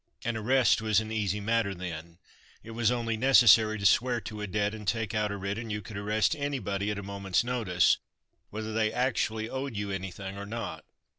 [0.25, 2.17] An arrest was an easy matter then.
[2.63, 5.71] It was only necessary to swear to a debt and take out a writ and
[5.71, 7.99] you could arrest anybody at a moment's notice,
[8.49, 10.85] whether they actually owed you anything or not.